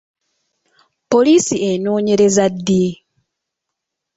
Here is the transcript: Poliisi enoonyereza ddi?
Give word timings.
Poliisi 1.11 1.55
enoonyereza 1.69 2.45
ddi? 2.53 2.85